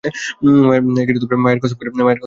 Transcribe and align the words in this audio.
মায়ের 1.43 1.59
কসম 1.61 1.77
করে 1.79 1.89
বলছি! 1.91 2.19